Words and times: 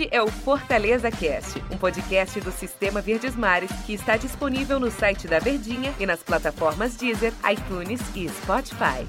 Este 0.00 0.16
é 0.16 0.22
o 0.22 0.28
Fortaleza 0.28 1.10
Cast, 1.10 1.62
um 1.70 1.76
podcast 1.76 2.40
do 2.40 2.50
Sistema 2.50 3.02
Verdes 3.02 3.36
Mares 3.36 3.70
que 3.84 3.92
está 3.92 4.16
disponível 4.16 4.80
no 4.80 4.90
site 4.90 5.28
da 5.28 5.38
Verdinha 5.38 5.94
e 6.00 6.06
nas 6.06 6.22
plataformas 6.22 6.96
Deezer, 6.96 7.34
iTunes 7.52 8.00
e 8.16 8.26
Spotify. 8.30 9.06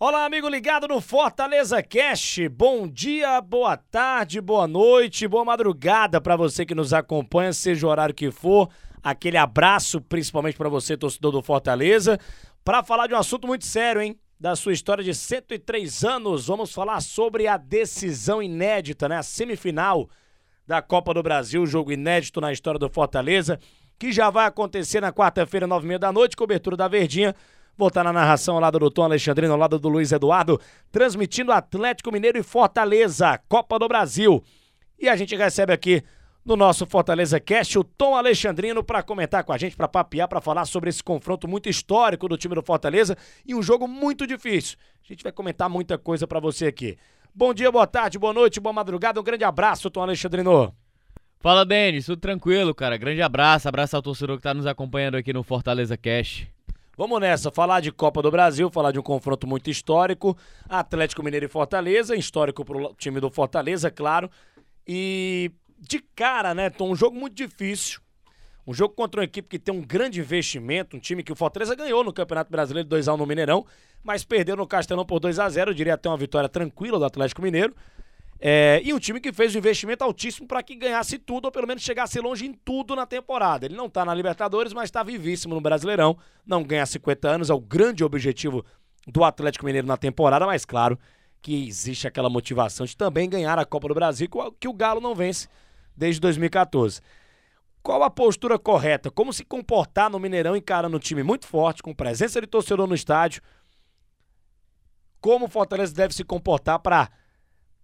Olá, 0.00 0.24
amigo 0.24 0.48
ligado 0.48 0.88
no 0.88 1.00
Fortaleza 1.00 1.80
Cast. 1.84 2.48
Bom 2.48 2.88
dia, 2.88 3.40
boa 3.40 3.76
tarde, 3.76 4.40
boa 4.40 4.66
noite, 4.66 5.28
boa 5.28 5.44
madrugada 5.44 6.20
para 6.20 6.34
você 6.34 6.66
que 6.66 6.74
nos 6.74 6.92
acompanha, 6.92 7.52
seja 7.52 7.86
o 7.86 7.90
horário 7.90 8.12
que 8.12 8.32
for. 8.32 8.68
Aquele 9.04 9.36
abraço, 9.36 10.00
principalmente 10.00 10.58
para 10.58 10.68
você, 10.68 10.96
torcedor 10.96 11.30
do 11.30 11.42
Fortaleza, 11.42 12.18
para 12.64 12.82
falar 12.82 13.06
de 13.06 13.14
um 13.14 13.18
assunto 13.18 13.46
muito 13.46 13.66
sério, 13.66 14.02
hein? 14.02 14.18
Da 14.42 14.56
sua 14.56 14.72
história 14.72 15.04
de 15.04 15.14
103 15.14 16.02
anos. 16.02 16.48
Vamos 16.48 16.74
falar 16.74 17.00
sobre 17.00 17.46
a 17.46 17.56
decisão 17.56 18.42
inédita, 18.42 19.08
né? 19.08 19.16
A 19.16 19.22
semifinal 19.22 20.10
da 20.66 20.82
Copa 20.82 21.14
do 21.14 21.22
Brasil, 21.22 21.64
jogo 21.64 21.92
inédito 21.92 22.40
na 22.40 22.52
história 22.52 22.76
do 22.76 22.90
Fortaleza, 22.90 23.60
que 23.96 24.10
já 24.10 24.30
vai 24.30 24.46
acontecer 24.46 25.00
na 25.00 25.12
quarta-feira, 25.12 25.64
nove 25.64 25.84
e 25.84 25.88
meia 25.88 25.98
da 26.00 26.10
noite, 26.10 26.36
cobertura 26.36 26.76
da 26.76 26.88
Verdinha. 26.88 27.36
Vou 27.78 27.86
estar 27.86 28.02
na 28.02 28.12
narração 28.12 28.56
ao 28.56 28.60
lado 28.60 28.80
do 28.80 28.90
Tom 28.90 29.04
Alexandrino, 29.04 29.52
ao 29.52 29.58
lado 29.58 29.78
do 29.78 29.88
Luiz 29.88 30.10
Eduardo, 30.10 30.60
transmitindo 30.90 31.52
Atlético 31.52 32.10
Mineiro 32.10 32.36
e 32.36 32.42
Fortaleza, 32.42 33.38
Copa 33.48 33.78
do 33.78 33.86
Brasil. 33.86 34.42
E 34.98 35.08
a 35.08 35.14
gente 35.14 35.36
recebe 35.36 35.72
aqui 35.72 36.02
no 36.44 36.56
nosso 36.56 36.86
Fortaleza 36.86 37.38
Cast, 37.38 37.78
o 37.78 37.84
Tom 37.84 38.16
Alexandrino, 38.16 38.82
para 38.82 39.02
comentar 39.02 39.44
com 39.44 39.52
a 39.52 39.58
gente, 39.58 39.76
para 39.76 39.86
papear, 39.86 40.28
para 40.28 40.40
falar 40.40 40.64
sobre 40.64 40.90
esse 40.90 41.02
confronto 41.02 41.46
muito 41.46 41.68
histórico 41.68 42.28
do 42.28 42.36
time 42.36 42.54
do 42.54 42.62
Fortaleza 42.62 43.16
e 43.46 43.54
um 43.54 43.62
jogo 43.62 43.86
muito 43.86 44.26
difícil. 44.26 44.76
A 45.02 45.06
gente 45.06 45.22
vai 45.22 45.32
comentar 45.32 45.70
muita 45.70 45.96
coisa 45.96 46.26
para 46.26 46.40
você 46.40 46.66
aqui. 46.66 46.96
Bom 47.34 47.54
dia, 47.54 47.70
boa 47.70 47.86
tarde, 47.86 48.18
boa 48.18 48.32
noite, 48.32 48.60
boa 48.60 48.72
madrugada. 48.72 49.20
Um 49.20 49.24
grande 49.24 49.44
abraço, 49.44 49.90
Tom 49.90 50.02
Alexandrino. 50.02 50.74
Fala, 51.38 51.64
Denis, 51.64 52.06
tudo 52.06 52.20
tranquilo, 52.20 52.74
cara. 52.74 52.96
Grande 52.96 53.22
abraço, 53.22 53.68
abraço 53.68 53.96
ao 53.96 54.02
torcedor 54.02 54.36
que 54.36 54.40
está 54.40 54.54
nos 54.54 54.66
acompanhando 54.66 55.16
aqui 55.16 55.32
no 55.32 55.42
Fortaleza 55.42 55.96
Cast. 55.96 56.48
Vamos 56.96 57.20
nessa, 57.20 57.50
falar 57.50 57.80
de 57.80 57.90
Copa 57.90 58.20
do 58.20 58.30
Brasil, 58.30 58.70
falar 58.70 58.92
de 58.92 58.98
um 58.98 59.02
confronto 59.02 59.46
muito 59.46 59.70
histórico. 59.70 60.36
Atlético 60.68 61.22
Mineiro 61.22 61.46
e 61.46 61.48
Fortaleza, 61.48 62.14
histórico 62.14 62.64
para 62.64 62.76
o 62.76 62.94
time 62.94 63.18
do 63.18 63.30
Fortaleza, 63.30 63.90
claro. 63.90 64.30
E 64.86 65.50
de 65.82 65.98
cara, 66.14 66.54
né, 66.54 66.70
Tom? 66.70 66.92
Um 66.92 66.96
jogo 66.96 67.18
muito 67.18 67.34
difícil. 67.34 68.00
Um 68.64 68.72
jogo 68.72 68.94
contra 68.94 69.20
uma 69.20 69.24
equipe 69.24 69.48
que 69.48 69.58
tem 69.58 69.74
um 69.74 69.82
grande 69.82 70.20
investimento, 70.20 70.96
um 70.96 71.00
time 71.00 71.22
que 71.22 71.32
o 71.32 71.34
Fortaleza 71.34 71.74
ganhou 71.74 72.04
no 72.04 72.12
Campeonato 72.12 72.50
Brasileiro 72.50 72.88
2x1 72.88 73.16
no 73.16 73.26
Mineirão, 73.26 73.66
mas 74.04 74.24
perdeu 74.24 74.54
no 74.56 74.66
Castelão 74.66 75.04
por 75.04 75.20
2x0, 75.20 75.68
eu 75.68 75.74
diria 75.74 75.94
até 75.94 76.08
uma 76.08 76.16
vitória 76.16 76.48
tranquila 76.48 76.98
do 76.98 77.04
Atlético 77.04 77.42
Mineiro. 77.42 77.74
É, 78.38 78.80
e 78.84 78.92
um 78.92 78.98
time 78.98 79.20
que 79.20 79.32
fez 79.32 79.54
um 79.54 79.58
investimento 79.58 80.04
altíssimo 80.04 80.46
para 80.46 80.62
que 80.62 80.76
ganhasse 80.76 81.18
tudo, 81.18 81.46
ou 81.46 81.52
pelo 81.52 81.66
menos 81.66 81.82
chegasse 81.82 82.20
longe 82.20 82.46
em 82.46 82.52
tudo 82.52 82.94
na 82.94 83.04
temporada. 83.04 83.66
Ele 83.66 83.74
não 83.74 83.86
está 83.86 84.04
na 84.04 84.14
Libertadores, 84.14 84.72
mas 84.72 84.84
está 84.84 85.02
vivíssimo 85.02 85.54
no 85.54 85.60
Brasileirão. 85.60 86.16
Não 86.46 86.62
ganha 86.62 86.86
50 86.86 87.28
anos, 87.28 87.50
é 87.50 87.54
o 87.54 87.60
grande 87.60 88.04
objetivo 88.04 88.64
do 89.06 89.24
Atlético 89.24 89.64
Mineiro 89.64 89.86
na 89.86 89.96
temporada, 89.96 90.46
mas 90.46 90.64
claro 90.64 90.98
que 91.40 91.66
existe 91.66 92.06
aquela 92.06 92.30
motivação 92.30 92.86
de 92.86 92.96
também 92.96 93.28
ganhar 93.28 93.58
a 93.58 93.64
Copa 93.64 93.88
do 93.88 93.94
Brasil, 93.94 94.28
que 94.60 94.68
o 94.68 94.72
Galo 94.72 95.00
não 95.00 95.14
vence 95.14 95.48
desde 95.96 96.20
2014. 96.20 97.00
Qual 97.82 98.02
a 98.02 98.10
postura 98.10 98.58
correta? 98.58 99.10
Como 99.10 99.32
se 99.32 99.44
comportar 99.44 100.08
no 100.08 100.20
Mineirão 100.20 100.56
encarando 100.56 100.96
um 100.96 101.00
time 101.00 101.22
muito 101.22 101.46
forte, 101.46 101.82
com 101.82 101.92
presença 101.92 102.40
de 102.40 102.46
torcedor 102.46 102.86
no 102.86 102.94
estádio? 102.94 103.42
Como 105.20 105.46
o 105.46 105.48
Fortaleza 105.48 105.94
deve 105.94 106.14
se 106.14 106.24
comportar 106.24 106.78
para 106.78 107.10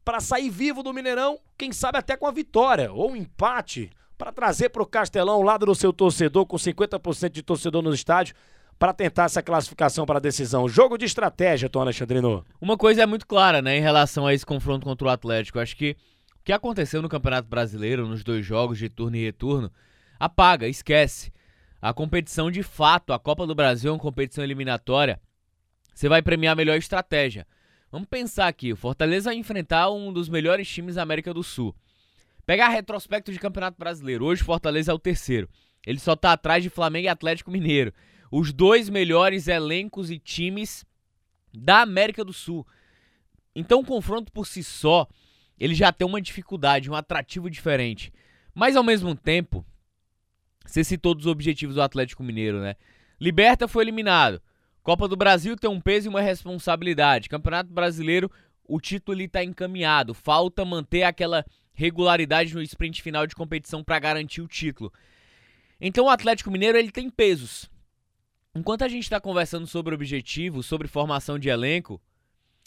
para 0.05 0.21
sair 0.21 0.49
vivo 0.49 0.83
do 0.83 0.95
Mineirão, 0.95 1.39
quem 1.59 1.71
sabe 1.71 1.99
até 1.99 2.17
com 2.17 2.27
a 2.27 2.31
vitória 2.31 2.91
ou 2.91 3.11
um 3.11 3.17
empate, 3.17 3.91
para 4.17 4.33
trazer 4.33 4.71
para 4.71 4.83
o 4.83 4.87
Castelão 4.87 5.39
o 5.39 5.43
lado 5.43 5.67
do 5.67 5.75
seu 5.75 5.93
torcedor, 5.93 6.47
com 6.47 6.57
50% 6.57 7.29
de 7.29 7.43
torcedor 7.43 7.83
no 7.83 7.93
estádio, 7.93 8.35
para 8.79 8.95
tentar 8.95 9.25
essa 9.25 9.43
classificação 9.43 10.07
para 10.07 10.17
a 10.17 10.21
decisão. 10.21 10.67
Jogo 10.67 10.97
de 10.97 11.05
estratégia, 11.05 11.69
Tom 11.69 11.81
Alexandrino. 11.83 12.43
Uma 12.59 12.79
coisa 12.79 13.03
é 13.03 13.07
muito 13.07 13.27
clara, 13.27 13.61
né, 13.61 13.77
em 13.77 13.83
relação 13.83 14.27
a 14.27 14.33
esse 14.33 14.47
confronto 14.47 14.87
contra 14.87 15.09
o 15.09 15.11
Atlético. 15.11 15.59
Acho 15.59 15.77
que 15.77 15.95
que 16.49 16.53
aconteceu 16.55 17.03
no 17.03 17.11
Campeonato 17.11 17.47
Brasileiro, 17.47 18.09
nos 18.09 18.25
dois 18.25 18.43
jogos 18.43 18.79
de 18.79 18.89
turno 18.89 19.19
e 19.19 19.23
retorno, 19.23 19.71
apaga, 20.19 20.67
esquece. 20.67 21.31
A 21.79 21.93
competição 21.93 22.51
de 22.51 22.63
fato, 22.63 23.13
a 23.13 23.19
Copa 23.19 23.47
do 23.47 23.55
Brasil 23.55 23.91
é 23.91 23.93
uma 23.93 24.01
competição 24.01 24.43
eliminatória. 24.43 25.21
Você 25.95 26.09
vai 26.09 26.23
premiar 26.23 26.55
a 26.55 26.57
melhor 26.57 26.79
estratégia. 26.79 27.47
Vamos 27.93 28.09
pensar 28.09 28.49
aqui, 28.49 28.73
o 28.73 28.77
Fortaleza 28.77 29.29
vai 29.29 29.37
enfrentar 29.37 29.91
um 29.91 30.11
dos 30.11 30.31
melhores 30.31 30.67
times 30.67 30.95
da 30.95 31.03
América 31.03 31.35
do 31.35 31.43
Sul. 31.43 31.77
Pegar 32.47 32.71
retrospecto 32.71 33.31
de 33.31 33.39
Campeonato 33.39 33.79
Brasileiro. 33.79 34.25
Hoje 34.25 34.41
o 34.41 34.47
Fortaleza 34.47 34.91
é 34.91 34.95
o 34.95 34.99
terceiro. 34.99 35.51
Ele 35.87 35.99
só 35.99 36.15
está 36.15 36.33
atrás 36.33 36.63
de 36.63 36.71
Flamengo 36.71 37.05
e 37.05 37.09
Atlético 37.11 37.51
Mineiro. 37.51 37.93
Os 38.33 38.55
dois 38.55 38.89
melhores 38.89 39.49
elencos 39.49 40.11
e 40.11 40.19
times 40.19 40.83
da 41.53 41.83
América 41.83 42.25
do 42.25 42.33
Sul. 42.33 42.67
Então 43.55 43.81
o 43.81 43.85
confronto 43.85 44.33
por 44.33 44.47
si 44.47 44.65
só 44.65 45.07
ele 45.59 45.75
já 45.75 45.93
tem 45.93 46.07
uma 46.07 46.21
dificuldade, 46.21 46.91
um 46.91 46.95
atrativo 46.95 47.51
diferente. 47.51 48.13
Mas 48.55 48.77
ao 48.77 48.83
mesmo 48.83 49.15
tempo, 49.15 49.65
você 50.65 50.85
citou 50.85 51.15
dos 51.15 51.27
objetivos 51.27 51.75
do 51.75 51.83
Atlético 51.83 52.23
Mineiro, 52.23 52.61
né? 52.61 52.77
Liberta 53.21 53.67
foi 53.67 53.85
eliminado. 53.85 54.41
Copa 54.83 55.09
do 55.09 55.17
Brasil 55.17 55.57
tem 55.57 55.69
um 55.69 55.81
peso 55.81 56.09
e 56.09 56.11
uma 56.11 56.21
responsabilidade. 56.21 57.29
Campeonato 57.29 57.73
Brasileiro, 57.73 58.31
o 58.65 58.81
título 58.81 59.21
está 59.21 59.43
encaminhado. 59.43 60.15
Falta 60.15 60.65
manter 60.65 61.03
aquela 61.03 61.45
regularidade 61.73 62.55
no 62.55 62.63
sprint 62.63 63.03
final 63.03 63.27
de 63.27 63.35
competição 63.35 63.83
para 63.83 63.99
garantir 63.99 64.41
o 64.41 64.49
título. 64.49 64.93
Então 65.81 66.07
o 66.07 66.11
Atlético 66.11 66.51
Mineiro 66.51 66.77
ele 66.77 66.91
tem 66.91 67.09
pesos. 67.09 67.71
Enquanto 68.55 68.83
a 68.83 68.89
gente 68.89 69.05
está 69.05 69.21
conversando 69.21 69.67
sobre 69.67 69.95
objetivos, 69.95 70.67
sobre 70.67 70.89
formação 70.89 71.39
de 71.39 71.49
elenco, 71.49 72.01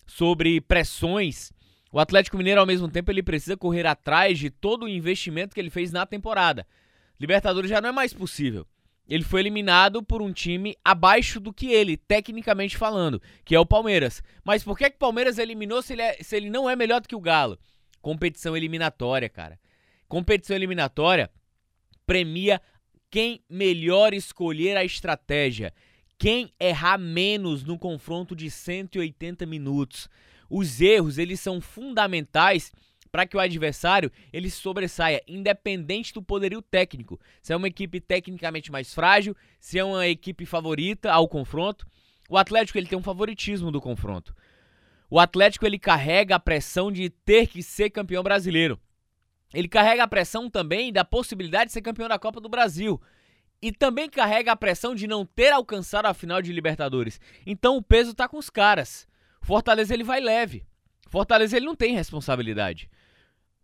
sobre 0.07 0.61
pressões, 0.61 1.51
o 1.91 1.99
Atlético 1.99 2.37
Mineiro, 2.37 2.61
ao 2.61 2.67
mesmo 2.67 2.87
tempo, 2.87 3.11
ele 3.11 3.21
precisa 3.21 3.57
correr 3.57 3.85
atrás 3.85 4.39
de 4.39 4.49
todo 4.49 4.83
o 4.83 4.89
investimento 4.89 5.53
que 5.53 5.59
ele 5.59 5.69
fez 5.69 5.91
na 5.91 6.05
temporada. 6.05 6.65
Libertadores 7.19 7.69
já 7.69 7.81
não 7.81 7.89
é 7.89 7.91
mais 7.91 8.13
possível. 8.13 8.65
Ele 9.07 9.23
foi 9.23 9.41
eliminado 9.41 10.01
por 10.01 10.21
um 10.21 10.31
time 10.31 10.77
abaixo 10.85 11.39
do 11.39 11.51
que 11.51 11.67
ele, 11.67 11.97
tecnicamente 11.97 12.77
falando, 12.77 13.21
que 13.43 13.53
é 13.53 13.59
o 13.59 13.65
Palmeiras. 13.65 14.23
Mas 14.43 14.63
por 14.63 14.77
que, 14.77 14.89
que 14.89 14.95
o 14.95 14.99
Palmeiras 14.99 15.37
eliminou 15.37 15.81
se 15.81 15.93
ele, 15.93 16.01
é, 16.01 16.13
se 16.21 16.37
ele 16.37 16.49
não 16.49 16.69
é 16.69 16.77
melhor 16.77 17.01
do 17.01 17.09
que 17.09 17.15
o 17.15 17.19
Galo? 17.19 17.59
Competição 18.01 18.55
eliminatória, 18.55 19.27
cara. 19.27 19.59
Competição 20.07 20.55
eliminatória 20.55 21.29
premia 22.05 22.61
quem 23.09 23.43
melhor 23.49 24.13
escolher 24.13 24.77
a 24.77 24.85
estratégia. 24.85 25.73
Quem 26.17 26.51
errar 26.59 26.97
menos 26.97 27.63
no 27.63 27.77
confronto 27.77 28.33
de 28.33 28.49
180 28.49 29.45
minutos. 29.45 30.07
Os 30.53 30.81
erros, 30.81 31.17
eles 31.17 31.39
são 31.39 31.61
fundamentais 31.61 32.73
para 33.09 33.25
que 33.25 33.37
o 33.37 33.39
adversário 33.39 34.11
ele 34.33 34.49
sobressaia, 34.49 35.23
independente 35.25 36.13
do 36.13 36.21
poderio 36.21 36.61
técnico. 36.61 37.17
Se 37.41 37.53
é 37.53 37.55
uma 37.55 37.69
equipe 37.69 38.01
tecnicamente 38.01 38.69
mais 38.69 38.93
frágil, 38.93 39.33
se 39.61 39.79
é 39.79 39.83
uma 39.83 40.05
equipe 40.05 40.45
favorita 40.45 41.09
ao 41.09 41.25
confronto, 41.25 41.87
o 42.29 42.37
Atlético 42.37 42.77
ele 42.77 42.87
tem 42.87 42.97
um 42.97 43.03
favoritismo 43.03 43.71
do 43.71 43.79
confronto. 43.79 44.35
O 45.09 45.21
Atlético 45.21 45.65
ele 45.65 45.79
carrega 45.79 46.35
a 46.35 46.39
pressão 46.39 46.91
de 46.91 47.09
ter 47.09 47.47
que 47.47 47.63
ser 47.63 47.89
campeão 47.89 48.21
brasileiro. 48.21 48.77
Ele 49.53 49.69
carrega 49.69 50.03
a 50.03 50.07
pressão 50.07 50.49
também 50.49 50.91
da 50.91 51.05
possibilidade 51.05 51.67
de 51.67 51.73
ser 51.73 51.81
campeão 51.81 52.09
da 52.09 52.19
Copa 52.19 52.41
do 52.41 52.49
Brasil. 52.49 53.01
E 53.61 53.71
também 53.71 54.09
carrega 54.09 54.51
a 54.51 54.55
pressão 54.55 54.95
de 54.95 55.07
não 55.07 55.25
ter 55.25 55.51
alcançado 55.51 56.07
a 56.07 56.13
final 56.13 56.41
de 56.41 56.51
Libertadores. 56.51 57.21
Então 57.45 57.77
o 57.77 57.81
peso 57.81 58.11
está 58.11 58.27
com 58.27 58.37
os 58.37 58.49
caras. 58.49 59.09
Fortaleza 59.41 59.93
ele 59.93 60.03
vai 60.03 60.21
leve. 60.21 60.65
Fortaleza 61.07 61.57
ele 61.57 61.65
não 61.65 61.75
tem 61.75 61.93
responsabilidade. 61.93 62.89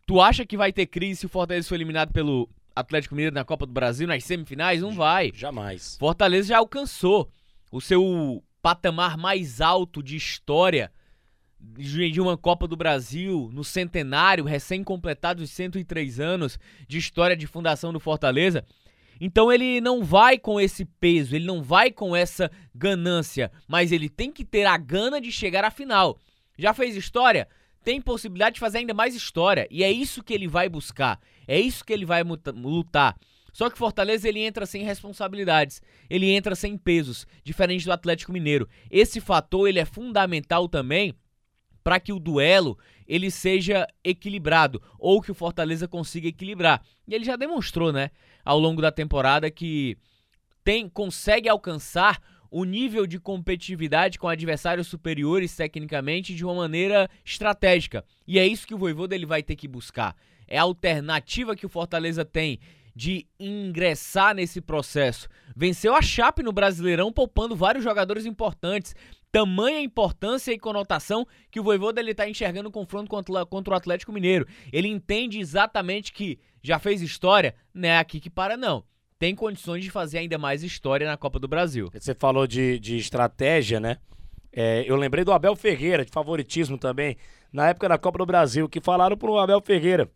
Tu 0.05 0.19
acha 0.21 0.45
que 0.45 0.57
vai 0.57 0.71
ter 0.73 0.85
crise 0.87 1.21
se 1.21 1.25
o 1.25 1.29
Fortaleza 1.29 1.67
for 1.67 1.75
eliminado 1.75 2.11
pelo 2.11 2.49
Atlético 2.75 3.15
Mineiro 3.15 3.33
na 3.33 3.43
Copa 3.43 3.65
do 3.65 3.73
Brasil 3.73 4.07
nas 4.07 4.23
semifinais? 4.23 4.81
Não 4.81 4.91
vai. 4.91 5.31
Jamais. 5.33 5.97
Fortaleza 5.99 6.49
já 6.49 6.57
alcançou 6.57 7.29
o 7.71 7.81
seu 7.81 8.43
patamar 8.61 9.17
mais 9.17 9.61
alto 9.61 10.01
de 10.01 10.15
história 10.15 10.91
de 11.59 12.21
uma 12.21 12.37
Copa 12.37 12.67
do 12.67 12.77
Brasil 12.77 13.49
no 13.53 13.63
centenário, 13.63 14.45
recém-completado 14.45 15.41
os 15.41 15.49
103 15.49 16.19
anos 16.19 16.59
de 16.87 16.97
história 16.97 17.35
de 17.35 17.47
fundação 17.47 17.91
do 17.91 17.99
Fortaleza. 17.99 18.63
Então 19.19 19.51
ele 19.51 19.81
não 19.81 20.03
vai 20.03 20.37
com 20.37 20.59
esse 20.59 20.85
peso, 20.85 21.35
ele 21.35 21.45
não 21.45 21.61
vai 21.61 21.91
com 21.91 22.15
essa 22.15 22.51
ganância, 22.73 23.51
mas 23.67 23.91
ele 23.91 24.09
tem 24.09 24.31
que 24.31 24.45
ter 24.45 24.65
a 24.65 24.77
gana 24.77 25.19
de 25.19 25.31
chegar 25.31 25.63
à 25.63 25.71
final. 25.71 26.19
Já 26.57 26.73
fez 26.73 26.95
história? 26.95 27.47
Tem 27.83 28.01
possibilidade 28.01 28.55
de 28.55 28.59
fazer 28.59 28.79
ainda 28.79 28.93
mais 28.93 29.15
história, 29.15 29.67
e 29.71 29.83
é 29.83 29.91
isso 29.91 30.23
que 30.23 30.33
ele 30.33 30.47
vai 30.47 30.67
buscar, 30.67 31.19
é 31.47 31.59
isso 31.59 31.85
que 31.85 31.93
ele 31.93 32.05
vai 32.05 32.23
lutar. 32.23 33.15
Só 33.53 33.69
que 33.69 33.77
Fortaleza 33.77 34.29
ele 34.29 34.41
entra 34.41 34.65
sem 34.65 34.83
responsabilidades, 34.83 35.81
ele 36.09 36.29
entra 36.29 36.53
sem 36.53 36.77
pesos, 36.77 37.25
diferente 37.43 37.85
do 37.85 37.91
Atlético 37.91 38.31
Mineiro. 38.31 38.69
Esse 38.91 39.19
fator 39.19 39.67
ele 39.67 39.79
é 39.79 39.85
fundamental 39.85 40.67
também 40.67 41.15
para 41.83 41.99
que 41.99 42.13
o 42.13 42.19
duelo 42.19 42.77
ele 43.07 43.31
seja 43.31 43.87
equilibrado 44.03 44.81
ou 44.99 45.21
que 45.21 45.31
o 45.31 45.35
Fortaleza 45.35 45.87
consiga 45.87 46.27
equilibrar. 46.27 46.83
E 47.07 47.15
ele 47.15 47.23
já 47.23 47.35
demonstrou, 47.35 47.93
né, 47.93 48.11
ao 48.43 48.59
longo 48.59 48.81
da 48.81 48.91
temporada 48.91 49.49
que 49.49 49.97
tem 50.63 50.89
consegue 50.89 51.47
alcançar 51.47 52.21
o 52.51 52.63
nível 52.63 53.05
de 53.05 53.19
competitividade 53.19 54.19
com 54.19 54.27
adversários 54.27 54.87
superiores 54.87 55.55
tecnicamente 55.55 56.33
de 56.33 56.45
uma 56.45 56.55
maneira 56.55 57.09
estratégica. 57.25 58.03
E 58.27 58.39
é 58.39 58.45
isso 58.45 58.67
que 58.67 58.75
o 58.75 58.77
Voivoda 58.77 59.15
ele 59.15 59.25
vai 59.25 59.43
ter 59.43 59.55
que 59.55 59.67
buscar. 59.67 60.15
É 60.47 60.57
a 60.57 60.63
alternativa 60.63 61.55
que 61.55 61.65
o 61.65 61.69
Fortaleza 61.69 62.23
tem 62.23 62.59
de 62.95 63.27
ingressar 63.39 64.33
nesse 64.33 64.59
processo. 64.59 65.29
Venceu 65.55 65.93
a 65.93 66.01
Chape 66.01 66.41
no 66.41 66.51
Brasileirão, 66.51 67.11
poupando 67.13 67.55
vários 67.55 67.83
jogadores 67.83 68.25
importantes. 68.25 68.95
Tamanha 69.31 69.79
importância 69.79 70.51
e 70.51 70.59
conotação 70.59 71.27
que 71.51 71.59
o 71.59 71.63
Voivoda 71.63 71.99
ele 71.99 72.11
está 72.11 72.27
enxergando 72.27 72.69
o 72.69 72.71
confronto 72.71 73.09
contra, 73.09 73.45
contra 73.45 73.73
o 73.73 73.77
Atlético 73.77 74.11
Mineiro. 74.11 74.47
Ele 74.71 74.87
entende 74.87 75.39
exatamente 75.39 76.13
que 76.13 76.39
já 76.61 76.79
fez 76.79 77.01
história, 77.01 77.55
não 77.73 77.89
é 77.89 77.97
aqui 77.97 78.19
que 78.19 78.29
para 78.29 78.57
não 78.57 78.83
tem 79.19 79.35
condições 79.35 79.83
de 79.83 79.89
fazer 79.89 80.19
ainda 80.19 80.37
mais 80.37 80.63
história 80.63 81.07
na 81.07 81.17
Copa 81.17 81.39
do 81.39 81.47
Brasil. 81.47 81.89
Você 81.91 82.13
falou 82.13 82.45
de, 82.45 82.79
de 82.79 82.97
estratégia, 82.97 83.79
né? 83.79 83.97
É, 84.51 84.83
eu 84.87 84.95
lembrei 84.95 85.23
do 85.23 85.31
Abel 85.31 85.55
Ferreira, 85.55 86.05
de 86.05 86.11
favoritismo 86.11 86.77
também, 86.77 87.17
na 87.51 87.69
época 87.69 87.89
da 87.89 87.97
Copa 87.97 88.19
do 88.19 88.25
Brasil, 88.25 88.67
que 88.69 88.81
falaram 88.81 89.17
pro 89.17 89.37
Abel 89.37 89.61
Ferreira. 89.61 90.09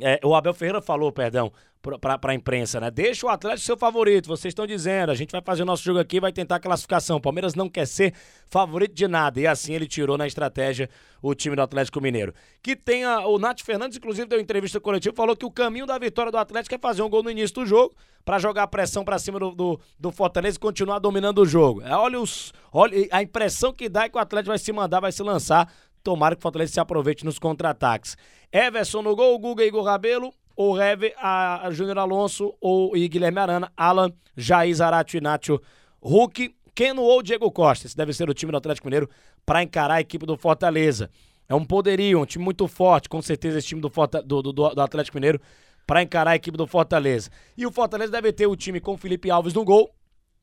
É, 0.00 0.20
o 0.24 0.34
Abel 0.34 0.54
Ferreira 0.54 0.80
falou, 0.80 1.10
perdão, 1.12 1.52
para 2.00 2.32
a 2.32 2.34
imprensa, 2.34 2.80
né? 2.80 2.90
Deixa 2.90 3.26
o 3.26 3.28
Atlético 3.28 3.64
ser 3.66 3.72
o 3.72 3.76
favorito, 3.76 4.26
vocês 4.26 4.50
estão 4.50 4.66
dizendo, 4.66 5.10
a 5.10 5.14
gente 5.14 5.30
vai 5.30 5.40
fazer 5.40 5.62
o 5.62 5.66
nosso 5.66 5.84
jogo 5.84 6.00
aqui 6.00 6.18
vai 6.18 6.32
tentar 6.32 6.56
a 6.56 6.60
classificação. 6.60 7.18
O 7.18 7.20
Palmeiras 7.20 7.54
não 7.54 7.68
quer 7.68 7.86
ser 7.86 8.12
favorito 8.48 8.92
de 8.92 9.06
nada. 9.06 9.40
E 9.40 9.46
assim 9.46 9.72
ele 9.72 9.86
tirou 9.86 10.18
na 10.18 10.26
estratégia 10.26 10.90
o 11.22 11.34
time 11.34 11.54
do 11.54 11.62
Atlético 11.62 12.00
Mineiro. 12.00 12.34
Que 12.62 12.74
tem 12.74 13.04
a, 13.04 13.26
o 13.26 13.38
Nath 13.38 13.60
Fernandes, 13.60 13.96
inclusive, 13.96 14.26
deu 14.26 14.40
entrevista 14.40 14.80
coletiva, 14.80 15.14
falou 15.14 15.36
que 15.36 15.46
o 15.46 15.50
caminho 15.50 15.86
da 15.86 15.98
vitória 15.98 16.32
do 16.32 16.38
Atlético 16.38 16.74
é 16.74 16.78
fazer 16.78 17.02
um 17.02 17.08
gol 17.08 17.22
no 17.22 17.30
início 17.30 17.54
do 17.54 17.66
jogo, 17.66 17.94
para 18.24 18.38
jogar 18.38 18.64
a 18.64 18.66
pressão 18.66 19.04
para 19.04 19.18
cima 19.18 19.38
do, 19.38 19.52
do, 19.52 19.80
do, 19.98 20.10
Fortaleza 20.10 20.56
e 20.56 20.60
continuar 20.60 20.98
dominando 20.98 21.38
o 21.38 21.46
jogo. 21.46 21.82
É, 21.82 21.94
olha, 21.94 22.20
os, 22.20 22.52
olha 22.72 23.06
a 23.12 23.22
impressão 23.22 23.72
que 23.72 23.88
dá 23.88 24.04
é 24.04 24.08
que 24.08 24.16
o 24.16 24.20
Atlético 24.20 24.48
vai 24.48 24.58
se 24.58 24.72
mandar, 24.72 25.00
vai 25.00 25.12
se 25.12 25.22
lançar. 25.22 25.72
Tomara 26.06 26.36
que 26.36 26.38
o 26.38 26.42
Fortaleza 26.42 26.72
se 26.72 26.78
aproveite 26.78 27.24
nos 27.24 27.36
contra-ataques. 27.36 28.16
Everson 28.52 29.02
no 29.02 29.16
gol, 29.16 29.36
Guga 29.40 29.64
Igor 29.64 29.82
Rabelo, 29.82 30.32
ou 30.54 30.72
Reve, 30.72 31.12
a, 31.16 31.66
a 31.66 31.70
Júnior 31.72 31.98
Alonso 31.98 32.54
ou 32.60 32.96
e 32.96 33.08
Guilherme 33.08 33.40
Arana, 33.40 33.72
Alan, 33.76 34.12
Jair 34.36 34.72
Zarate, 34.72 35.16
Inácio, 35.16 35.60
Hulk, 36.00 36.54
Keno 36.76 37.02
ou 37.02 37.20
Diego 37.24 37.50
Costa. 37.50 37.88
Esse 37.88 37.96
deve 37.96 38.12
ser 38.12 38.30
o 38.30 38.34
time 38.34 38.52
do 38.52 38.58
Atlético 38.58 38.86
Mineiro 38.86 39.10
para 39.44 39.64
encarar 39.64 39.94
a 39.94 40.00
equipe 40.00 40.24
do 40.24 40.36
Fortaleza. 40.36 41.10
É 41.48 41.56
um 41.56 41.64
poderio, 41.64 42.20
um 42.20 42.24
time 42.24 42.44
muito 42.44 42.68
forte, 42.68 43.08
com 43.08 43.20
certeza 43.20 43.58
esse 43.58 43.66
time 43.66 43.80
do, 43.80 43.90
do, 44.24 44.42
do, 44.42 44.52
do 44.52 44.80
Atlético 44.80 45.16
Mineiro 45.16 45.40
para 45.84 46.04
encarar 46.04 46.30
a 46.30 46.36
equipe 46.36 46.56
do 46.56 46.68
Fortaleza. 46.68 47.30
E 47.56 47.66
o 47.66 47.72
Fortaleza 47.72 48.12
deve 48.12 48.32
ter 48.32 48.46
o 48.46 48.54
time 48.54 48.78
com 48.78 48.96
Felipe 48.96 49.28
Alves 49.28 49.54
no 49.54 49.64
gol, 49.64 49.90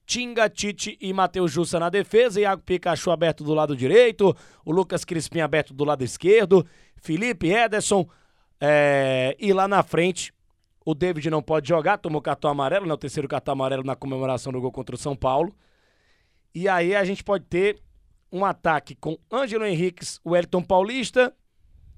Tinga, 0.05 0.50
Tite 0.50 0.97
e 1.00 1.13
Matheus 1.13 1.51
Jussa 1.51 1.79
na 1.79 1.89
defesa, 1.89 2.41
Iago 2.41 2.61
Pikachu 2.61 3.11
aberto 3.11 3.44
do 3.44 3.53
lado 3.53 3.75
direito, 3.75 4.35
o 4.65 4.71
Lucas 4.71 5.05
Crispim 5.05 5.39
aberto 5.39 5.73
do 5.73 5.83
lado 5.83 6.03
esquerdo, 6.03 6.65
Felipe 6.97 7.50
Ederson, 7.50 8.07
é, 8.59 9.35
e 9.39 9.51
lá 9.51 9.67
na 9.67 9.83
frente, 9.83 10.33
o 10.85 10.94
David 10.94 11.29
não 11.29 11.41
pode 11.41 11.67
jogar, 11.67 11.97
tomou 11.97 12.21
cartão 12.21 12.50
amarelo, 12.50 12.85
né? 12.85 12.94
O 12.94 12.97
terceiro 12.97 13.27
cartão 13.27 13.53
amarelo 13.53 13.83
na 13.83 13.95
comemoração 13.95 14.51
do 14.51 14.61
gol 14.61 14.71
contra 14.71 14.95
o 14.95 14.97
São 14.97 15.15
Paulo. 15.15 15.53
E 16.53 16.67
aí 16.67 16.95
a 16.95 17.03
gente 17.03 17.23
pode 17.23 17.45
ter 17.45 17.81
um 18.31 18.45
ataque 18.45 18.95
com 18.95 19.17
Ângelo 19.31 19.65
Henriques, 19.65 20.19
o 20.23 20.35
Elton 20.35 20.61
Paulista, 20.61 21.33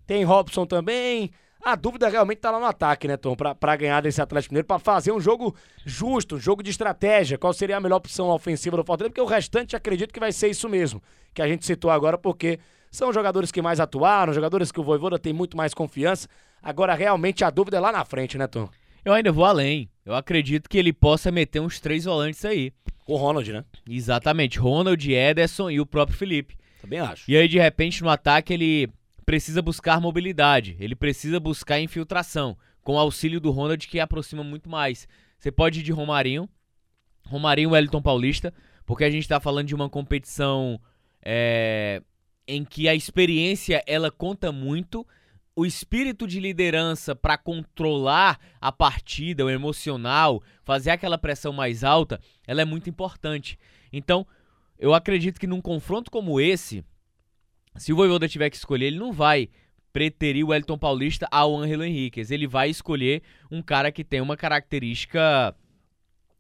tem 0.06 0.24
Robson 0.24 0.66
também. 0.66 1.32
A 1.66 1.76
dúvida 1.76 2.08
realmente 2.08 2.38
tá 2.38 2.52
lá 2.52 2.60
no 2.60 2.66
ataque, 2.68 3.08
né, 3.08 3.18
Tom? 3.18 3.36
Pra, 3.36 3.56
pra 3.56 3.76
ganhar 3.76 4.00
desse 4.00 4.22
Atlético 4.22 4.54
Mineiro, 4.54 4.68
pra 4.68 4.78
fazer 4.78 5.12
um 5.12 5.20
jogo 5.20 5.56
justo, 5.84 6.36
um 6.36 6.40
jogo 6.40 6.62
de 6.62 6.70
estratégia. 6.70 7.40
Qual 7.40 7.52
seria 7.54 7.78
a 7.78 7.80
melhor 7.80 7.96
opção 7.96 8.30
ofensiva 8.30 8.78
do 8.78 8.84
Fortaleza? 8.84 9.10
Porque 9.10 9.20
o 9.20 9.26
restante 9.26 9.76
acredito 9.76 10.14
que 10.14 10.20
vai 10.20 10.32
ser 10.32 10.48
isso 10.48 10.70
mesmo, 10.70 11.02
que 11.34 11.42
a 11.42 11.48
gente 11.48 11.66
citou 11.66 11.90
agora, 11.90 12.20
porque 12.20 12.60
são 12.92 13.12
jogadores 13.12 13.52
que 13.52 13.64
mais 13.64 13.80
atuaram, 13.80 14.32
jogadores 14.32 14.72
que 14.72 14.80
o 14.80 14.84
Voivoda 14.84 15.18
tem 15.18 15.34
muito 15.34 15.58
mais 15.58 15.74
confiança. 15.74 16.28
Agora, 16.62 16.94
realmente, 16.94 17.44
a 17.44 17.50
dúvida 17.50 17.78
é 17.78 17.80
lá 17.80 17.92
na 17.92 18.06
frente, 18.06 18.38
né, 18.38 18.46
Tom? 18.46 18.70
Eu 19.04 19.14
ainda 19.14 19.32
vou 19.32 19.44
além. 19.44 19.90
Eu 20.06 20.14
acredito 20.14 20.70
que 20.70 20.78
ele 20.78 20.94
possa 20.94 21.32
meter 21.32 21.62
uns 21.62 21.80
três 21.80 22.06
volantes 22.06 22.46
aí. 22.46 22.72
O 23.08 23.16
Ronald, 23.16 23.52
né? 23.52 23.66
Exatamente. 23.90 24.60
Ronald, 24.60 25.12
Ederson 25.12 25.72
e 25.72 25.80
o 25.80 25.86
próprio 25.86 26.16
Felipe. 26.16 26.56
Também 26.80 27.00
acho. 27.00 27.24
E 27.28 27.36
aí, 27.36 27.48
de 27.48 27.58
repente, 27.58 28.04
no 28.04 28.10
ataque, 28.10 28.54
ele 28.54 28.88
precisa 29.26 29.62
buscar 29.62 30.00
mobilidade. 30.00 30.76
Ele 30.80 30.96
precisa 30.96 31.40
buscar 31.40 31.80
infiltração. 31.80 32.58
Com 32.84 32.94
o 32.94 33.00
auxílio 33.00 33.40
do 33.40 33.52
Ronald, 33.52 33.88
que 33.88 34.00
aproxima 34.00 34.44
muito 34.44 34.70
mais. 34.70 35.08
Você 35.40 35.52
pode 35.52 35.80
ir 35.80 35.84
de 35.84 35.92
Romarinho. 35.92 36.48
Romarinho 37.26 37.72
Wellington 37.72 38.02
Paulista. 38.02 38.54
Porque 38.86 39.04
a 39.04 39.10
gente 39.10 39.28
tá 39.28 39.40
falando 39.40 39.68
de 39.68 39.76
uma 39.76 39.90
competição 39.90 40.80
é, 41.24 42.02
em 42.48 42.64
que 42.64 42.88
a 42.88 42.94
experiência 42.94 43.84
ela 43.88 44.12
conta 44.12 44.52
muito, 44.52 45.06
o 45.56 45.66
espírito 45.66 46.28
de 46.28 46.40
liderança 46.40 47.16
para 47.16 47.38
controlar 47.38 48.40
a 48.62 48.72
partida, 48.72 49.46
o 49.46 49.50
emocional, 49.50 50.44
fazer 50.64 50.92
aquela 50.92 51.18
pressão 51.18 51.52
mais 51.52 51.84
alta, 51.84 52.20
ela 52.46 52.62
é 52.62 52.66
muito 52.66 52.90
importante. 52.90 53.58
Então, 53.92 54.28
eu 54.78 54.94
acredito 54.94 55.40
que 55.40 55.48
num 55.48 55.62
confronto 55.62 56.12
como 56.12 56.40
esse, 56.40 56.84
se 57.78 57.92
o 57.92 57.96
Voivoda 57.96 58.28
tiver 58.28 58.50
que 58.50 58.56
escolher, 58.56 58.88
ele 58.88 59.00
não 59.00 59.12
vai 59.12 59.50
preterir 59.92 60.46
o 60.46 60.54
Elton 60.54 60.78
Paulista 60.78 61.28
ao 61.32 61.56
Angelo 61.58 61.84
Henriquez. 61.84 62.30
Ele 62.30 62.48
vai 62.48 62.70
escolher 62.70 63.22
um 63.50 63.62
cara 63.62 63.92
que 63.92 64.04
tem 64.04 64.20
uma 64.20 64.36
característica 64.36 65.56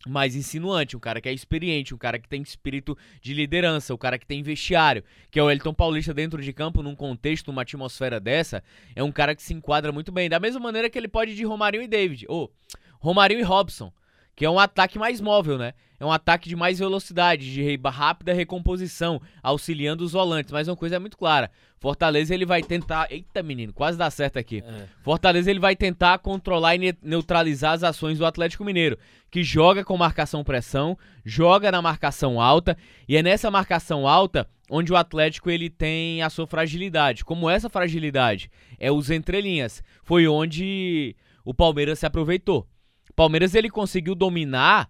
mais 0.07 0.35
insinuante, 0.35 0.95
um 0.95 0.99
cara 0.99 1.19
que 1.19 1.27
é 1.27 1.33
experiente, 1.33 1.93
um 1.95 1.97
cara 1.97 2.19
que 2.19 2.29
tem 2.29 2.41
espírito 2.41 2.97
de 3.21 3.33
liderança, 3.33 3.93
um 3.93 3.97
cara 3.97 4.19
que 4.19 4.25
tem 4.25 4.43
vestiário, 4.43 5.03
que 5.31 5.39
é 5.39 5.43
o 5.43 5.49
Elton 5.49 5.73
Paulista 5.73 6.13
dentro 6.13 6.41
de 6.41 6.53
campo, 6.53 6.83
num 6.83 6.95
contexto, 6.95 7.47
numa 7.47 7.63
atmosfera 7.63 8.19
dessa, 8.19 8.63
é 8.95 9.01
um 9.01 9.11
cara 9.11 9.35
que 9.35 9.41
se 9.41 9.53
enquadra 9.53 9.91
muito 9.91 10.11
bem. 10.11 10.29
Da 10.29 10.39
mesma 10.39 10.59
maneira 10.59 10.89
que 10.89 10.97
ele 10.97 11.07
pode 11.07 11.31
ir 11.31 11.35
de 11.35 11.43
Romarinho 11.43 11.83
e 11.83 11.87
David, 11.87 12.25
ou 12.27 12.53
Romarinho 12.99 13.39
e 13.39 13.43
Robson, 13.43 13.91
que 14.35 14.45
é 14.45 14.49
um 14.49 14.59
ataque 14.59 14.99
mais 14.99 15.21
móvel, 15.21 15.57
né? 15.57 15.73
É 15.97 16.05
um 16.05 16.11
ataque 16.11 16.49
de 16.49 16.55
mais 16.55 16.79
velocidade, 16.79 17.53
de 17.53 17.79
rápida 17.85 18.33
recomposição, 18.33 19.21
auxiliando 19.41 20.03
os 20.03 20.11
volantes. 20.11 20.51
Mas 20.51 20.67
uma 20.67 20.75
coisa 20.75 20.97
é 20.97 20.99
muito 20.99 21.17
clara: 21.17 21.49
Fortaleza 21.79 22.33
ele 22.33 22.45
vai 22.45 22.61
tentar. 22.61 23.07
Eita, 23.09 23.41
menino, 23.41 23.71
quase 23.71 23.97
dá 23.97 24.09
certo 24.11 24.37
aqui. 24.37 24.61
É. 24.65 24.87
Fortaleza 25.03 25.49
ele 25.49 25.59
vai 25.59 25.75
tentar 25.75 26.19
controlar 26.19 26.75
e 26.75 26.97
neutralizar 27.01 27.73
as 27.73 27.83
ações 27.83 28.17
do 28.17 28.25
Atlético 28.25 28.65
Mineiro, 28.65 28.97
que 29.31 29.41
joga 29.41 29.85
com 29.85 29.95
marcação-pressão, 29.95 30.97
joga 31.23 31.71
na 31.71 31.81
marcação 31.81 32.41
alta, 32.41 32.77
e 33.07 33.15
é 33.15 33.23
nessa 33.23 33.49
marcação 33.49 34.05
alta 34.05 34.47
onde 34.69 34.91
o 34.91 34.97
Atlético 34.97 35.49
ele 35.49 35.69
tem 35.69 36.21
a 36.21 36.29
sua 36.29 36.47
fragilidade. 36.47 37.23
Como 37.23 37.49
essa 37.49 37.69
fragilidade 37.69 38.49
é 38.79 38.91
os 38.91 39.09
entrelinhas, 39.09 39.81
foi 40.03 40.27
onde 40.27 41.15
o 41.45 41.53
Palmeiras 41.53 41.99
se 41.99 42.05
aproveitou. 42.05 42.67
Palmeiras 43.15 43.55
ele 43.55 43.69
conseguiu 43.69 44.15
dominar 44.15 44.89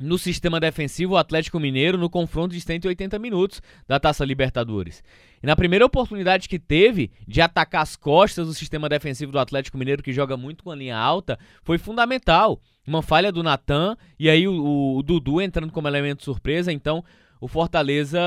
no 0.00 0.18
sistema 0.18 0.58
defensivo 0.58 1.12
o 1.12 1.16
Atlético 1.18 1.60
Mineiro 1.60 1.98
no 1.98 2.08
confronto 2.08 2.54
de 2.54 2.60
180 2.60 3.18
minutos 3.18 3.60
da 3.86 4.00
Taça 4.00 4.24
Libertadores. 4.24 5.04
E 5.42 5.46
na 5.46 5.54
primeira 5.54 5.84
oportunidade 5.84 6.48
que 6.48 6.58
teve 6.58 7.10
de 7.28 7.40
atacar 7.40 7.82
as 7.82 7.96
costas 7.96 8.46
do 8.46 8.54
sistema 8.54 8.88
defensivo 8.88 9.30
do 9.30 9.38
Atlético 9.38 9.76
Mineiro, 9.76 10.02
que 10.02 10.12
joga 10.12 10.36
muito 10.36 10.64
com 10.64 10.70
a 10.70 10.76
linha 10.76 10.96
alta, 10.96 11.38
foi 11.62 11.76
fundamental. 11.76 12.60
Uma 12.86 13.02
falha 13.02 13.30
do 13.30 13.42
Natan 13.42 13.96
e 14.18 14.30
aí 14.30 14.48
o, 14.48 14.96
o, 14.96 15.02
Dudu 15.02 15.40
entrando 15.40 15.70
como 15.70 15.86
elemento 15.86 16.24
surpresa. 16.24 16.72
Então 16.72 17.04
o 17.38 17.46
Fortaleza 17.46 18.18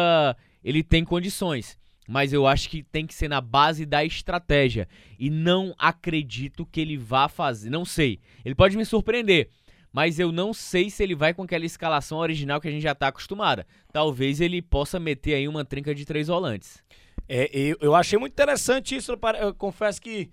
ele 0.63 0.83
tem 0.83 1.03
condições. 1.03 1.77
Mas 2.07 2.33
eu 2.33 2.45
acho 2.45 2.69
que 2.69 2.83
tem 2.83 3.07
que 3.07 3.13
ser 3.13 3.29
na 3.29 3.39
base 3.39 3.85
da 3.85 4.03
estratégia. 4.03 4.87
E 5.17 5.29
não 5.29 5.73
acredito 5.77 6.65
que 6.65 6.81
ele 6.81 6.97
vá 6.97 7.29
fazer. 7.29 7.69
Não 7.69 7.85
sei. 7.85 8.19
Ele 8.43 8.55
pode 8.55 8.75
me 8.75 8.85
surpreender 8.85 9.49
mas 9.93 10.17
eu 10.17 10.31
não 10.31 10.55
sei 10.55 10.89
se 10.89 11.03
ele 11.03 11.13
vai 11.13 11.35
com 11.35 11.43
aquela 11.43 11.65
escalação 11.65 12.17
original 12.17 12.59
que 12.59 12.67
a 12.67 12.71
gente 12.71 12.81
já 12.81 12.93
está 12.93 13.09
acostumada. 13.09 13.63
Talvez 13.91 14.41
ele 14.41 14.59
possa 14.59 14.99
meter 14.99 15.35
aí 15.35 15.47
uma 15.47 15.63
trinca 15.63 15.93
de 15.93 16.03
três 16.03 16.27
volantes. 16.27 16.83
É, 17.29 17.47
eu, 17.53 17.77
eu 17.79 17.95
achei 17.95 18.17
muito 18.17 18.33
interessante 18.33 18.95
isso. 18.95 19.11
Eu 19.39 19.53
confesso 19.53 20.01
que. 20.01 20.31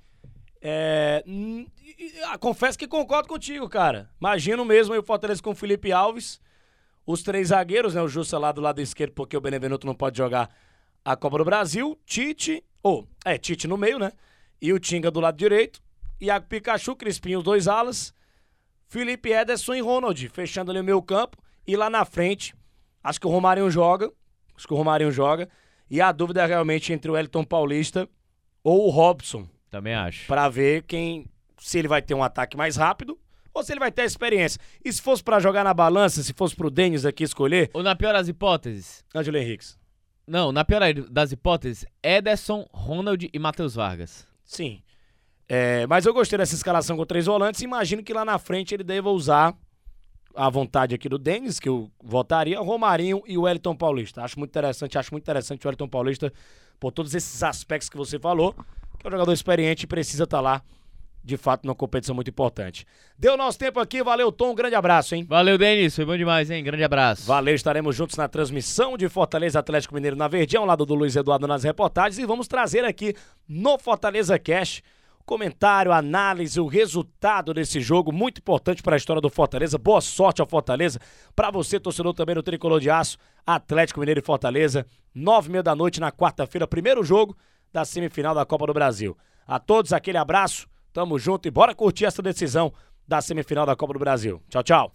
É, 0.62 1.22
confesso 2.40 2.78
que 2.78 2.88
concordo 2.88 3.28
contigo, 3.28 3.68
cara. 3.68 4.08
Imagino 4.18 4.64
mesmo 4.64 4.98
o 4.98 5.02
Fortaleza 5.02 5.42
com 5.42 5.50
o 5.50 5.54
Felipe 5.54 5.92
Alves, 5.92 6.40
os 7.06 7.22
três 7.22 7.48
zagueiros, 7.48 7.94
né? 7.94 8.00
O 8.00 8.08
Jussa 8.08 8.38
lá 8.38 8.52
do 8.52 8.62
lado 8.62 8.80
esquerdo, 8.80 9.12
porque 9.12 9.36
o 9.36 9.40
Benevenuto 9.42 9.86
não 9.86 9.94
pode 9.94 10.16
jogar 10.16 10.48
a 11.04 11.16
Copa 11.16 11.38
do 11.38 11.44
Brasil. 11.44 11.98
Tite, 12.06 12.62
ou, 12.82 13.02
oh, 13.02 13.28
é, 13.28 13.38
Tite 13.38 13.66
no 13.66 13.76
meio, 13.76 13.98
né? 13.98 14.12
E 14.60 14.72
o 14.72 14.78
Tinga 14.78 15.10
do 15.10 15.20
lado 15.20 15.36
direito. 15.36 15.80
Iago 16.20 16.46
Pikachu, 16.46 16.94
Crispim, 16.96 17.36
os 17.36 17.44
dois 17.44 17.66
alas. 17.66 18.12
Felipe 18.88 19.30
Ederson 19.30 19.74
e 19.74 19.80
Ronald, 19.80 20.28
fechando 20.28 20.70
ali 20.70 20.80
o 20.80 20.84
meu 20.84 21.00
campo. 21.00 21.38
E 21.66 21.76
lá 21.76 21.88
na 21.88 22.04
frente, 22.04 22.54
acho 23.02 23.20
que 23.20 23.26
o 23.26 23.30
Romarinho 23.30 23.70
joga. 23.70 24.10
Acho 24.56 24.66
que 24.66 24.74
o 24.74 24.76
Romarinho 24.76 25.10
joga. 25.10 25.48
E 25.88 26.00
a 26.00 26.12
dúvida 26.12 26.42
é 26.42 26.46
realmente 26.46 26.92
entre 26.92 27.10
o 27.10 27.16
Elton 27.16 27.44
Paulista 27.44 28.08
ou 28.62 28.86
o 28.86 28.90
Robson, 28.90 29.48
Também 29.70 29.94
acho. 29.94 30.26
Pra 30.26 30.48
ver 30.48 30.82
quem 30.82 31.26
se 31.58 31.78
ele 31.78 31.88
vai 31.88 32.02
ter 32.02 32.14
um 32.14 32.22
ataque 32.22 32.56
mais 32.56 32.76
rápido 32.76 33.18
ou 33.52 33.62
se 33.62 33.72
ele 33.72 33.80
vai 33.80 33.90
ter 33.90 34.02
a 34.02 34.06
experiência. 34.06 34.60
E 34.84 34.92
se 34.92 35.00
fosse 35.00 35.22
pra 35.22 35.40
jogar 35.40 35.64
na 35.64 35.74
balança, 35.74 36.22
se 36.22 36.32
fosse 36.32 36.54
pro 36.54 36.70
Denis 36.70 37.04
aqui 37.04 37.24
escolher, 37.24 37.70
Ou 37.72 37.82
na 37.82 37.96
pior 37.96 38.12
das 38.12 38.28
hipóteses. 38.28 39.04
Ângelo 39.14 39.38
Henriques. 39.38 39.79
Não, 40.30 40.52
na 40.52 40.64
pior 40.64 40.80
das 41.10 41.32
hipóteses, 41.32 41.84
Ederson, 42.00 42.64
Ronald 42.72 43.28
e 43.32 43.36
Matheus 43.40 43.74
Vargas. 43.74 44.24
Sim. 44.44 44.80
É, 45.48 45.84
mas 45.88 46.06
eu 46.06 46.14
gostei 46.14 46.38
dessa 46.38 46.54
escalação 46.54 46.96
com 46.96 47.04
três 47.04 47.26
volantes. 47.26 47.62
Imagino 47.62 48.00
que 48.00 48.12
lá 48.12 48.24
na 48.24 48.38
frente 48.38 48.72
ele 48.72 48.84
deva 48.84 49.10
usar 49.10 49.52
a 50.32 50.48
vontade 50.48 50.94
aqui 50.94 51.08
do 51.08 51.18
Denis, 51.18 51.58
que 51.58 51.68
eu 51.68 51.90
votaria, 52.00 52.60
Romarinho 52.60 53.24
e 53.26 53.36
o 53.36 53.42
Wellington 53.42 53.74
Paulista. 53.74 54.22
Acho 54.22 54.38
muito 54.38 54.52
interessante, 54.52 54.96
acho 54.96 55.12
muito 55.12 55.24
interessante 55.24 55.64
o 55.64 55.68
Wellington 55.68 55.88
Paulista 55.88 56.32
por 56.78 56.92
todos 56.92 57.12
esses 57.12 57.42
aspectos 57.42 57.88
que 57.88 57.96
você 57.96 58.16
falou. 58.16 58.54
Que 59.00 59.06
é 59.06 59.08
um 59.08 59.10
jogador 59.10 59.32
experiente 59.32 59.82
e 59.82 59.88
precisa 59.88 60.22
estar 60.22 60.40
lá, 60.40 60.62
de 61.22 61.36
fato, 61.36 61.66
numa 61.66 61.74
competição 61.74 62.14
muito 62.14 62.30
importante. 62.30 62.86
Deu 63.18 63.36
nosso 63.36 63.58
tempo 63.58 63.78
aqui, 63.78 64.02
valeu, 64.02 64.32
Tom, 64.32 64.52
um 64.52 64.54
grande 64.54 64.74
abraço, 64.74 65.14
hein? 65.14 65.24
Valeu, 65.28 65.58
Denis. 65.58 65.94
Foi 65.94 66.04
bom 66.04 66.16
demais, 66.16 66.50
hein? 66.50 66.64
Grande 66.64 66.84
abraço. 66.84 67.26
Valeu, 67.26 67.54
estaremos 67.54 67.94
juntos 67.94 68.16
na 68.16 68.28
transmissão 68.28 68.96
de 68.96 69.08
Fortaleza 69.08 69.58
Atlético 69.58 69.94
Mineiro 69.94 70.16
na 70.16 70.28
Verdinha, 70.28 70.60
ao 70.60 70.66
lado 70.66 70.86
do 70.86 70.94
Luiz 70.94 71.16
Eduardo 71.16 71.46
nas 71.46 71.64
reportagens, 71.64 72.18
e 72.18 72.26
vamos 72.26 72.48
trazer 72.48 72.84
aqui 72.84 73.14
no 73.48 73.78
Fortaleza 73.78 74.38
Cash 74.38 74.82
comentário, 75.30 75.92
análise, 75.92 76.58
o 76.58 76.66
resultado 76.66 77.54
desse 77.54 77.80
jogo, 77.80 78.10
muito 78.10 78.38
importante 78.38 78.82
para 78.82 78.96
a 78.96 78.98
história 78.98 79.22
do 79.22 79.30
Fortaleza. 79.30 79.78
Boa 79.78 80.00
sorte 80.00 80.40
ao 80.40 80.46
Fortaleza. 80.48 80.98
Para 81.36 81.52
você, 81.52 81.78
torcedor 81.78 82.14
também 82.14 82.34
do 82.34 82.42
Tricolor 82.42 82.80
de 82.80 82.90
Aço, 82.90 83.16
Atlético 83.46 84.00
Mineiro 84.00 84.18
e 84.18 84.24
Fortaleza, 84.24 84.84
nove 85.14 85.48
e 85.48 85.52
meia 85.52 85.62
da 85.62 85.72
noite 85.72 86.00
na 86.00 86.10
quarta-feira, 86.10 86.66
primeiro 86.66 87.04
jogo 87.04 87.36
da 87.72 87.84
semifinal 87.84 88.34
da 88.34 88.44
Copa 88.44 88.66
do 88.66 88.74
Brasil. 88.74 89.16
A 89.46 89.60
todos, 89.60 89.92
aquele 89.92 90.18
abraço, 90.18 90.66
tamo 90.92 91.18
junto 91.18 91.46
e 91.46 91.50
bora 91.50 91.74
curtir 91.74 92.04
essa 92.04 92.22
decisão 92.22 92.72
da 93.06 93.20
semifinal 93.20 93.66
da 93.66 93.74
Copa 93.74 93.92
do 93.92 93.98
Brasil. 93.98 94.40
Tchau, 94.48 94.62
tchau. 94.62 94.92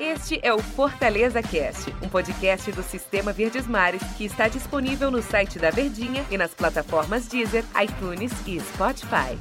Este 0.00 0.38
é 0.42 0.52
o 0.52 0.58
Fortaleza 0.58 1.42
Cast, 1.42 1.90
um 2.02 2.08
podcast 2.08 2.70
do 2.72 2.82
Sistema 2.82 3.32
Verdes 3.32 3.66
Mares 3.66 4.02
que 4.16 4.24
está 4.24 4.48
disponível 4.48 5.10
no 5.10 5.22
site 5.22 5.58
da 5.58 5.70
Verdinha 5.70 6.24
e 6.30 6.38
nas 6.38 6.54
plataformas 6.54 7.26
Deezer, 7.26 7.64
iTunes 7.82 8.32
e 8.46 8.60
Spotify. 8.60 9.38